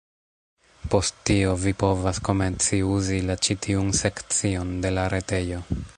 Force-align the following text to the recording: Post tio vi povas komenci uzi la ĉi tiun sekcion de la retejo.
Post 0.93 1.19
tio 1.29 1.51
vi 1.65 1.73
povas 1.83 2.21
komenci 2.29 2.81
uzi 2.95 3.21
la 3.29 3.39
ĉi 3.49 3.59
tiun 3.67 3.95
sekcion 4.03 4.73
de 4.87 4.97
la 5.01 5.05
retejo. 5.17 5.63